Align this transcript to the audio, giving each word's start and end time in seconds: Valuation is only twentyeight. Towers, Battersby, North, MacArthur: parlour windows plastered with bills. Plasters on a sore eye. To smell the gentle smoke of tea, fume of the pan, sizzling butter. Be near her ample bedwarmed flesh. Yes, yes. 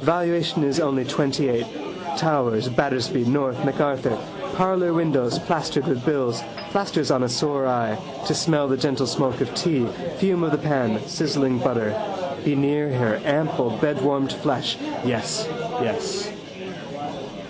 Valuation 0.00 0.64
is 0.64 0.80
only 0.80 1.04
twentyeight. 1.04 1.66
Towers, 2.16 2.70
Battersby, 2.70 3.22
North, 3.26 3.66
MacArthur: 3.66 4.16
parlour 4.54 4.94
windows 4.94 5.38
plastered 5.38 5.86
with 5.86 6.02
bills. 6.06 6.42
Plasters 6.70 7.10
on 7.10 7.22
a 7.22 7.28
sore 7.28 7.66
eye. 7.66 7.98
To 8.26 8.32
smell 8.34 8.66
the 8.66 8.78
gentle 8.78 9.06
smoke 9.06 9.42
of 9.42 9.54
tea, 9.54 9.86
fume 10.16 10.42
of 10.42 10.52
the 10.52 10.56
pan, 10.56 11.06
sizzling 11.06 11.58
butter. 11.58 11.92
Be 12.46 12.56
near 12.56 12.94
her 12.94 13.20
ample 13.26 13.76
bedwarmed 13.78 14.32
flesh. 14.32 14.78
Yes, 15.04 15.46
yes. 15.82 16.30